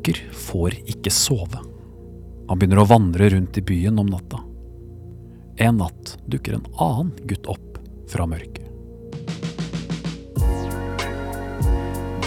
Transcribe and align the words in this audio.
Anker 0.00 0.16
får 0.32 0.78
ikke 0.88 1.10
sove. 1.12 1.58
Han 2.48 2.56
begynner 2.56 2.80
å 2.80 2.88
vandre 2.88 3.26
rundt 3.34 3.58
i 3.60 3.62
byen 3.62 3.98
om 4.00 4.06
natta. 4.08 4.38
En 5.60 5.76
natt 5.76 6.14
dukker 6.24 6.54
en 6.56 6.68
annen 6.80 7.10
gutt 7.28 7.44
opp 7.52 7.76
fra 8.08 8.24
mørket. 8.24 8.64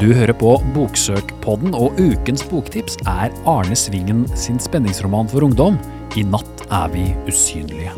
Du 0.00 0.08
hører 0.16 0.34
på 0.34 0.56
Boksøkpodden, 0.74 1.76
og 1.78 1.94
ukens 2.00 2.42
boktips 2.50 2.98
er 3.06 3.30
Arne 3.46 3.78
Svingen 3.78 4.24
sin 4.34 4.58
spenningsroman 4.58 5.30
for 5.30 5.46
ungdom, 5.46 5.78
I 6.18 6.24
natt 6.26 6.64
er 6.74 6.90
vi 6.90 7.04
usynlige. 7.30 7.92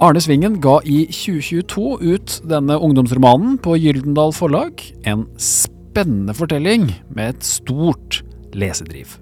Arne 0.00 0.22
Svingen 0.24 0.56
ga 0.64 0.78
i 0.88 1.02
2022 1.12 1.84
ut 2.08 2.38
denne 2.48 2.80
ungdomsromanen 2.80 3.60
på 3.60 3.76
Gyldendal 3.76 4.32
forlag. 4.32 4.80
En 5.04 5.26
spennende 5.36 5.79
fortelling 5.94 6.90
med 7.08 7.34
et 7.34 7.42
stort 7.42 8.22
lesedriv. 8.52 9.18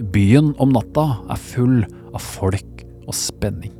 Byen 0.00 0.54
om 0.58 0.70
natta 0.70 1.18
er 1.28 1.36
full 1.36 1.84
av 2.14 2.22
folk 2.22 2.84
og 3.06 3.14
spenning. 3.14 3.74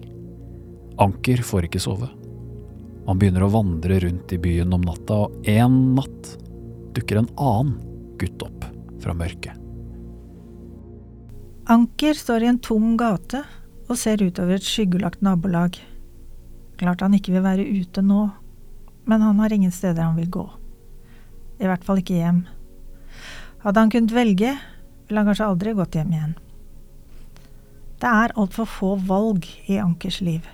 Anker 0.98 1.42
får 1.42 1.68
ikke 1.68 1.80
sove. 1.80 2.09
Han 3.06 3.18
begynner 3.18 3.46
å 3.46 3.52
vandre 3.52 4.00
rundt 4.02 4.32
i 4.32 4.38
byen 4.38 4.73
om 4.74 4.82
natta, 4.82 5.28
og 5.28 5.46
en 5.48 5.95
natt 5.95 6.34
dukker 6.95 7.23
en 7.23 7.30
annen 7.38 7.78
gutt 8.18 8.42
opp 8.42 8.66
fra 9.01 9.15
mørket. 9.15 9.54
Anker 11.68 12.15
står 12.15 12.42
i 12.42 12.51
en 12.51 12.59
tom 12.59 12.96
gate 12.96 13.45
og 13.88 13.96
ser 14.01 14.23
utover 14.24 14.56
et 14.56 14.66
skyggelagt 14.66 15.23
nabolag. 15.23 15.78
Klart 16.80 17.04
han 17.04 17.15
ikke 17.15 17.37
vil 17.37 17.45
være 17.45 17.65
ute 17.65 18.02
nå, 18.02 18.28
men 19.09 19.24
han 19.24 19.38
har 19.40 19.52
ingen 19.54 19.73
steder 19.73 20.02
han 20.02 20.18
vil 20.18 20.30
gå. 20.32 20.46
I 21.58 21.66
hvert 21.66 21.84
fall 21.84 22.00
ikke 22.02 22.18
hjem. 22.18 22.44
Hadde 23.64 23.82
han 23.82 23.90
kunnet 23.90 24.14
velge, 24.14 24.52
ville 25.09 25.20
han 25.20 25.28
kanskje 25.28 25.48
aldri 25.48 25.74
gått 25.74 25.98
hjem 25.98 26.12
igjen. 26.15 26.37
Det 27.98 28.06
er 28.06 28.34
altfor 28.38 28.68
få 28.70 28.92
valg 29.09 29.48
i 29.66 29.80
Ankers 29.82 30.20
liv. 30.23 30.46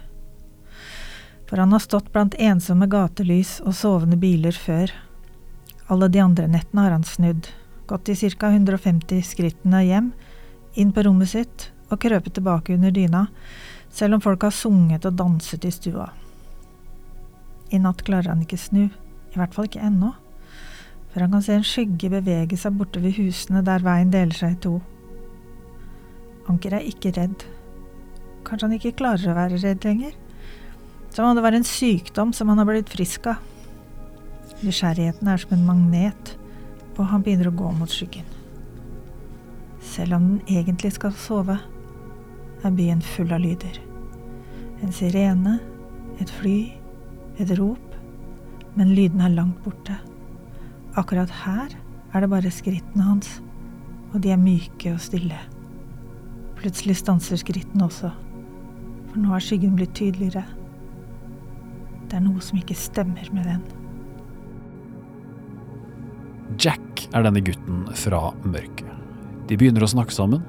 For 1.45 1.61
han 1.61 1.75
har 1.77 1.83
stått 1.85 2.09
blant 2.13 2.37
ensomme 2.41 2.89
gatelys 2.89 3.59
og 3.67 3.77
sovende 3.77 4.17
biler 4.17 4.57
før. 4.57 4.95
Alle 5.93 6.09
de 6.09 6.23
andre 6.25 6.49
nettene 6.49 6.87
har 6.87 6.97
han 6.97 7.05
snudd, 7.05 7.51
gått 7.87 8.09
de 8.09 8.17
ca. 8.17 8.49
150 8.49 9.21
skrittene 9.29 9.85
hjem, 9.85 10.11
inn 10.75 10.93
på 10.97 11.05
rommet 11.05 11.35
sitt 11.35 11.69
og 11.93 12.01
krøpet 12.01 12.39
tilbake 12.39 12.75
under 12.75 12.91
dyna, 12.91 13.27
selv 13.93 14.17
om 14.17 14.25
folk 14.25 14.49
har 14.49 14.57
sunget 14.57 15.05
og 15.05 15.21
danset 15.21 15.69
i 15.69 15.75
stua. 15.75 16.09
I 17.69 17.79
natt 17.79 18.01
klarer 18.09 18.33
han 18.33 18.43
ikke 18.43 18.59
snu, 18.59 18.89
i 18.89 19.37
hvert 19.37 19.53
fall 19.53 19.69
ikke 19.69 19.85
ennå, 19.85 20.15
for 21.15 21.23
han 21.23 21.31
kan 21.31 21.43
se 21.47 21.55
en 21.55 21.63
skygge 21.63 22.09
bevege 22.11 22.57
seg 22.59 22.75
borte 22.75 22.99
ved 22.99 23.15
husene 23.15 23.61
der 23.63 23.85
veien 23.87 24.09
deler 24.11 24.35
seg 24.35 24.57
i 24.57 24.63
to. 24.65 24.73
Anker 26.51 26.75
er 26.75 26.89
ikke 26.91 27.13
redd. 27.15 27.45
Kanskje 28.43 28.67
han 28.67 28.75
ikke 28.75 28.97
klarer 28.99 29.31
å 29.31 29.37
være 29.37 29.61
redd 29.63 29.87
lenger? 29.87 30.17
Som 31.15 31.29
om 31.29 31.37
det 31.39 31.45
var 31.45 31.55
en 31.55 31.67
sykdom 31.69 32.33
som 32.35 32.51
han 32.51 32.59
har 32.59 32.67
blitt 32.67 32.91
frisk 32.91 33.29
av. 33.31 33.39
Nysgjerrigheten 34.65 35.31
er 35.31 35.39
som 35.39 35.55
en 35.55 35.63
magnet, 35.69 36.33
og 36.97 37.07
han 37.13 37.23
begynner 37.23 37.53
å 37.53 37.55
gå 37.63 37.71
mot 37.79 37.95
skyggen. 37.95 38.27
Selv 39.87 40.17
om 40.19 40.27
den 40.33 40.41
egentlig 40.51 40.97
skal 40.97 41.15
sove, 41.15 41.61
er 42.65 42.75
byen 42.75 43.05
full 43.15 43.31
av 43.37 43.45
lyder. 43.45 43.79
En 44.83 44.91
sirene, 44.99 45.61
et 46.19 46.35
fly, 46.41 46.59
et 47.39 47.55
rop, 47.61 47.95
men 48.75 48.97
lydene 48.99 49.29
er 49.29 49.39
langt 49.39 49.63
borte. 49.63 50.01
Akkurat 50.95 51.31
her 51.43 51.73
er 52.15 52.23
det 52.23 52.31
bare 52.31 52.51
skrittene 52.55 53.03
hans, 53.03 53.41
og 54.15 54.21
de 54.23 54.31
er 54.31 54.39
myke 54.39 54.93
og 54.95 55.01
stille. 55.03 55.39
Plutselig 56.55 57.01
stanser 57.01 57.41
skrittene 57.41 57.89
også, 57.89 58.13
for 59.11 59.19
nå 59.19 59.35
er 59.35 59.43
skyggen 59.43 59.75
blitt 59.75 59.97
tydeligere. 59.99 60.45
Det 62.07 62.21
er 62.21 62.23
noe 62.23 62.43
som 62.45 62.61
ikke 62.61 62.77
stemmer 62.79 63.27
med 63.35 63.49
den. 63.51 63.65
Jack 66.63 67.09
er 67.11 67.27
denne 67.27 67.43
gutten 67.43 67.89
fra 67.99 68.29
mørket. 68.47 68.91
De 69.51 69.59
begynner 69.59 69.83
å 69.83 69.91
snakke 69.91 70.15
sammen. 70.15 70.45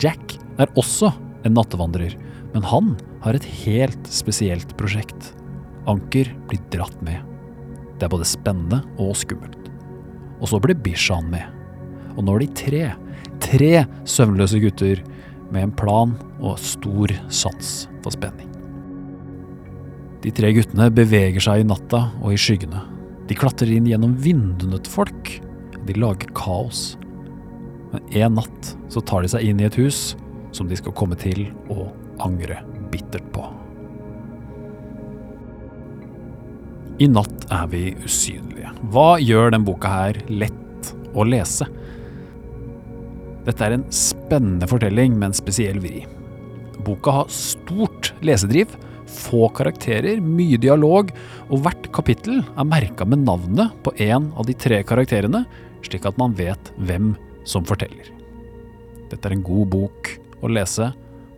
Jack 0.00 0.38
er 0.62 0.72
også 0.80 1.12
en 1.44 1.58
nattevandrer, 1.58 2.16
men 2.54 2.64
han 2.72 2.94
har 3.22 3.36
et 3.36 3.50
helt 3.66 4.08
spesielt 4.08 4.72
prosjekt. 4.80 5.34
Anker 5.90 6.32
blir 6.48 6.62
dratt 6.72 6.96
med. 7.04 7.20
Det 8.02 8.08
er 8.08 8.16
både 8.16 8.26
spennende 8.26 8.80
og 8.98 9.12
skummelt. 9.14 9.68
Og 10.42 10.48
så 10.50 10.58
blir 10.58 10.74
Bishan 10.74 11.28
med. 11.30 11.44
Og 12.16 12.24
nå 12.26 12.34
er 12.34 12.42
de 12.42 12.48
tre, 12.58 12.80
tre 13.38 13.68
søvnløse 14.10 14.58
gutter 14.58 15.04
med 15.54 15.68
en 15.68 15.74
plan 15.78 16.16
og 16.40 16.58
stor 16.58 17.14
sans 17.30 17.70
for 18.02 18.10
spenning. 18.10 18.50
De 20.26 20.34
tre 20.34 20.50
guttene 20.56 20.90
beveger 20.90 21.46
seg 21.46 21.62
i 21.62 21.68
natta 21.70 22.08
og 22.18 22.34
i 22.34 22.42
skyggene. 22.42 22.82
De 23.30 23.38
klatrer 23.38 23.70
inn 23.70 23.86
gjennom 23.86 24.18
vinduene 24.18 24.82
til 24.82 24.98
folk. 24.98 25.36
De 25.86 25.94
lager 25.94 26.34
kaos. 26.34 26.96
Men 27.94 28.18
en 28.18 28.38
natt 28.42 28.74
så 28.90 29.06
tar 29.06 29.22
de 29.22 29.30
seg 29.30 29.46
inn 29.46 29.62
i 29.62 29.70
et 29.70 29.78
hus 29.78 30.16
som 30.50 30.66
de 30.66 30.74
skal 30.74 30.98
komme 30.98 31.14
til 31.22 31.52
å 31.70 31.92
angre 32.18 32.64
bittert 32.90 33.30
på. 33.30 33.46
I 37.00 37.08
natt 37.08 37.46
er 37.52 37.68
vi 37.72 37.92
usynlige. 38.04 38.70
Hva 38.92 39.16
gjør 39.22 39.54
den 39.54 39.64
boka 39.64 39.90
her 39.90 40.18
lett 40.28 40.92
å 41.16 41.24
lese? 41.24 41.66
Dette 43.46 43.64
er 43.66 43.76
en 43.78 43.86
spennende 43.94 44.68
fortelling 44.70 45.16
med 45.16 45.30
en 45.30 45.36
spesiell 45.36 45.80
vri. 45.82 46.04
Boka 46.84 47.14
har 47.16 47.32
stort 47.32 48.12
lesedriv, 48.24 48.70
få 49.12 49.48
karakterer, 49.56 50.20
mye 50.24 50.60
dialog, 50.60 51.10
og 51.48 51.64
hvert 51.64 51.88
kapittel 51.96 52.40
er 52.42 52.68
merka 52.68 53.06
med 53.08 53.24
navnet 53.26 53.74
på 53.84 53.94
en 54.04 54.30
av 54.36 54.48
de 54.48 54.56
tre 54.56 54.82
karakterene, 54.86 55.44
slik 55.82 56.06
at 56.08 56.20
man 56.20 56.36
vet 56.38 56.72
hvem 56.86 57.14
som 57.48 57.66
forteller. 57.66 58.12
Dette 59.10 59.28
er 59.28 59.36
en 59.36 59.44
god 59.44 59.72
bok 59.74 60.14
å 60.42 60.52
lese 60.52 60.92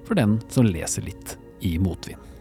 for 0.04 0.19
den 0.19 0.38
som 0.53 0.69
leser 0.69 1.06
litt 1.06 1.38
i 1.64 1.76
motvind. 1.81 2.34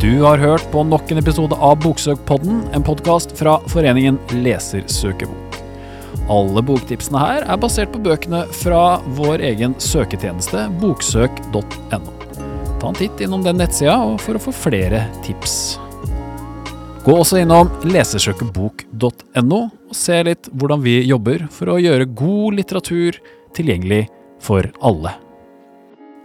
Du 0.00 0.22
har 0.22 0.38
hørt 0.38 0.64
på 0.72 0.80
nok 0.88 1.10
en 1.12 1.18
episode 1.20 1.56
av 1.60 1.74
Boksøkpodden, 1.82 2.62
en 2.72 2.84
podkast 2.86 3.34
fra 3.36 3.58
foreningen 3.68 4.16
Lesersøkebok. 4.32 5.58
Alle 6.32 6.62
boktipsene 6.64 7.20
her 7.20 7.44
er 7.44 7.60
basert 7.60 7.92
på 7.92 8.00
bøkene 8.06 8.46
fra 8.62 8.96
vår 9.18 9.44
egen 9.50 9.74
søketjeneste 9.76 10.64
boksøk.no. 10.80 12.16
Ta 12.80 12.88
en 12.88 12.96
titt 12.96 13.20
innom 13.20 13.44
den 13.44 13.60
nettsida 13.60 13.98
for 14.24 14.40
å 14.40 14.44
få 14.48 14.56
flere 14.56 15.04
tips. 15.20 15.76
Gå 17.04 17.20
også 17.20 17.44
innom 17.44 17.68
lesersøkebok.no 17.84 19.62
og 19.68 19.96
se 20.00 20.22
litt 20.32 20.48
hvordan 20.54 20.80
vi 20.80 21.02
jobber 21.12 21.44
for 21.52 21.74
å 21.74 21.80
gjøre 21.82 22.08
god 22.08 22.62
litteratur 22.62 23.20
tilgjengelig 23.52 24.06
for 24.40 24.72
alle. 24.80 25.18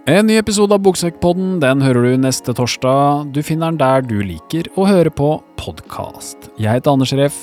En 0.06 0.28
ny 0.30 0.36
episode 0.38 0.70
av 0.70 0.84
Boksekkpodden 0.86 1.56
den 1.64 1.80
hører 1.82 2.04
du 2.06 2.20
neste 2.22 2.54
torsdag. 2.54 3.32
Du 3.34 3.40
finner 3.42 3.74
den 3.74 3.80
der 3.82 4.06
du 4.06 4.20
liker 4.22 4.70
å 4.78 4.86
høre 4.86 5.10
på 5.10 5.32
podkast. 5.58 6.52
Jeg 6.62 6.78
heter 6.78 6.94
Anders 6.94 7.16
Reff. 7.18 7.40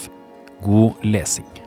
God 0.62 1.02
lesing. 1.02 1.61